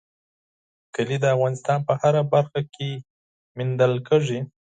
کلي 0.95 1.17
د 1.21 1.25
افغانستان 1.35 1.79
په 1.87 1.93
هره 2.01 2.21
برخه 2.33 2.59
کې 2.73 2.89
موندل 3.57 3.93
کېږي. 4.07 4.39